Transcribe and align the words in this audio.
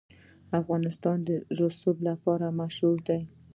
افغانستان 0.59 1.17
د 1.27 1.29
رسوب 1.59 1.97
لپاره 2.09 2.55
مشهور 2.59 2.97
دی. 3.07 3.21